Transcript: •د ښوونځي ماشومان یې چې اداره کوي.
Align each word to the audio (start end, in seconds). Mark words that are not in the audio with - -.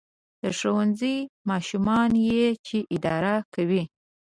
•د 0.41 0.43
ښوونځي 0.57 1.15
ماشومان 1.49 2.11
یې 2.29 2.45
چې 2.67 2.77
اداره 2.95 3.35
کوي. 3.53 3.83